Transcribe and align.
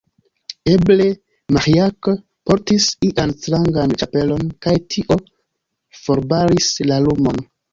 Eble, 0.69 1.03
Maĥiac 1.57 2.09
portis 2.51 2.87
ian 3.09 3.35
strangan 3.43 3.95
ĉapelon, 4.03 4.49
kaj 4.67 4.75
tio 4.95 5.19
forbaris 6.03 6.73
la 6.93 7.03
lumon. 7.07 7.43